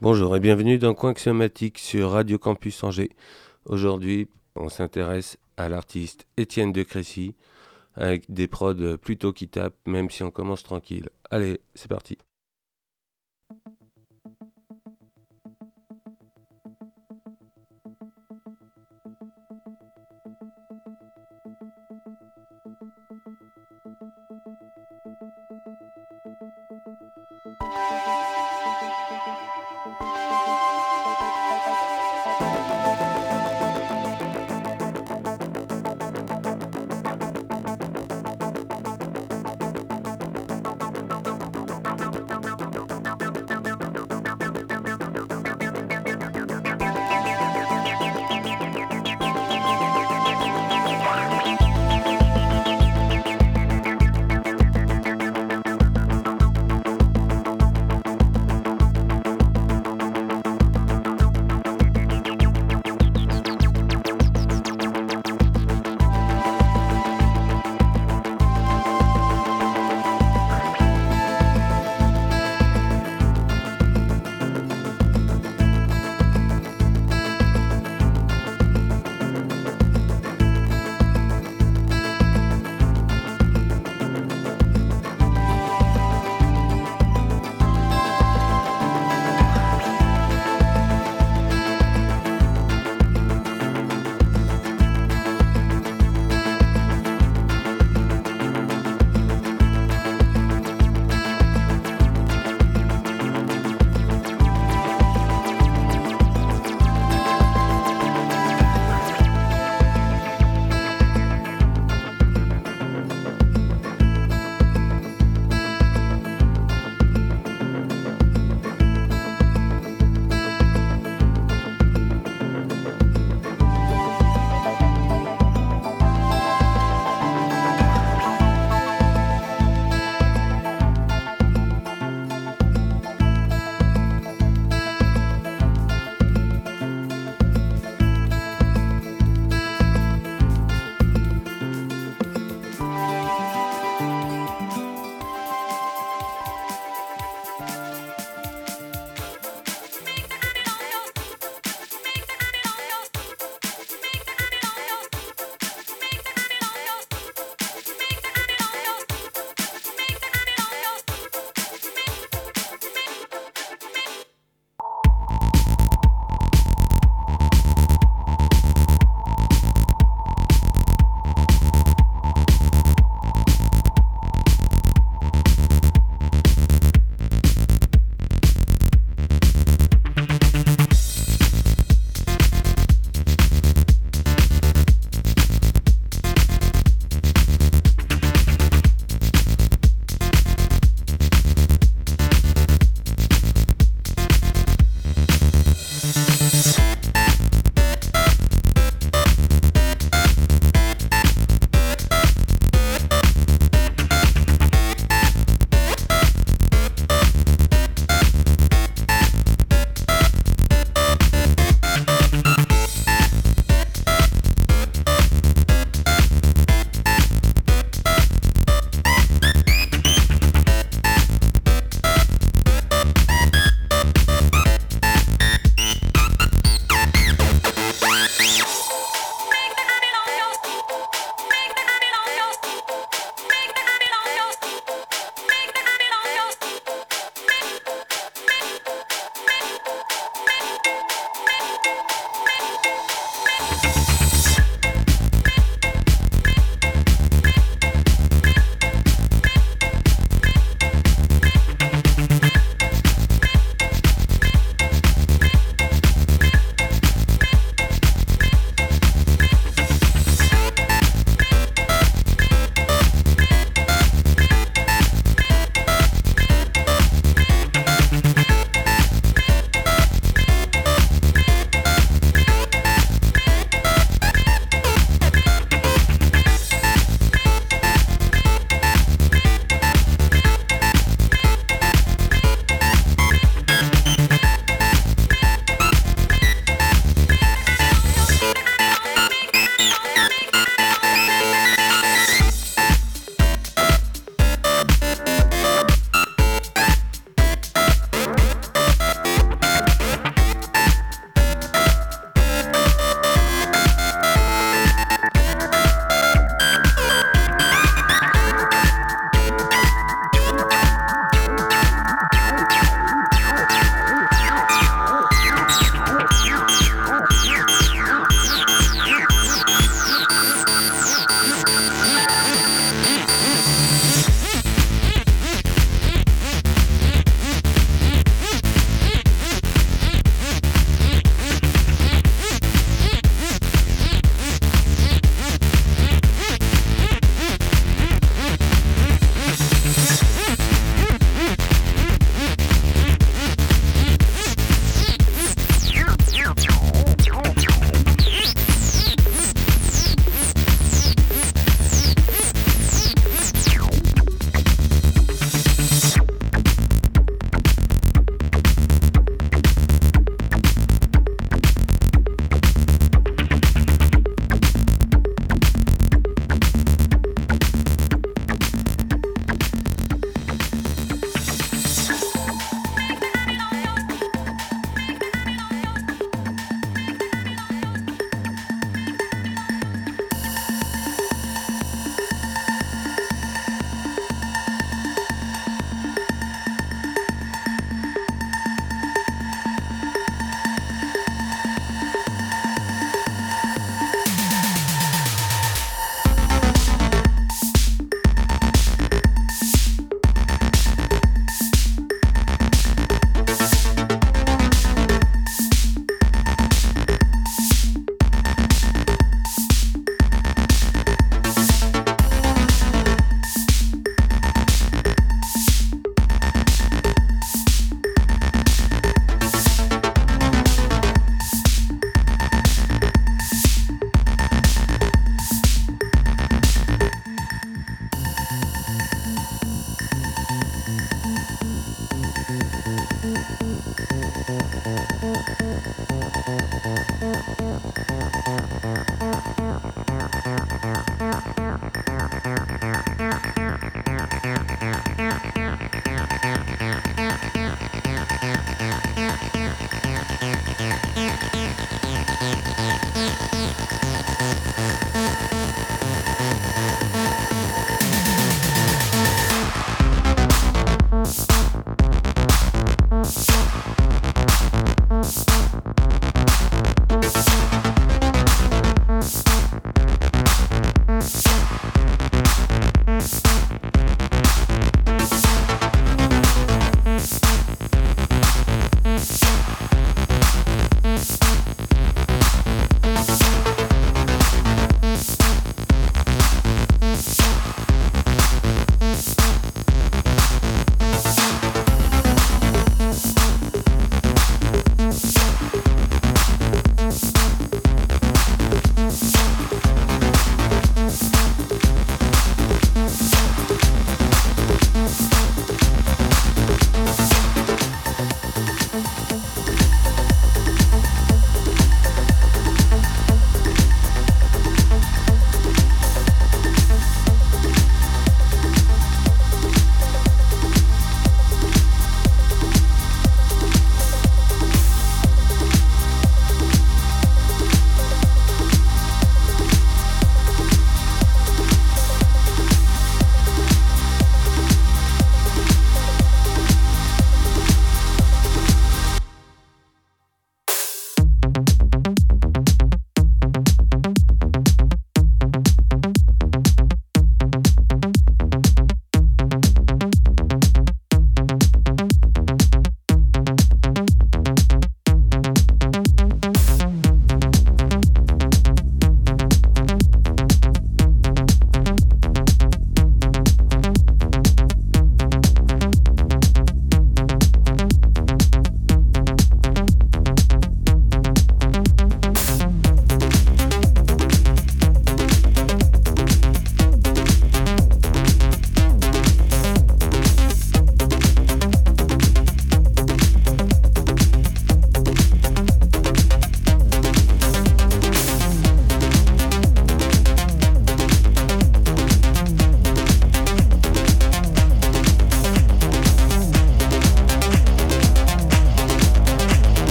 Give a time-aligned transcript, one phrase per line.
[0.00, 3.10] Bonjour et bienvenue dans Coinxiomatique sur Radio Campus Angers.
[3.66, 7.34] Aujourd'hui, on s'intéresse à l'artiste Étienne de Crécy
[7.94, 11.10] avec des prods plutôt qui tapent, même si on commence tranquille.
[11.30, 12.18] Allez, c'est parti.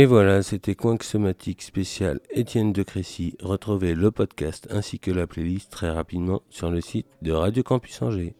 [0.00, 3.34] Et voilà, c'était Coin Somatique spécial Étienne de Crécy.
[3.42, 8.00] Retrouvez le podcast ainsi que la playlist très rapidement sur le site de Radio Campus
[8.00, 8.36] Angers.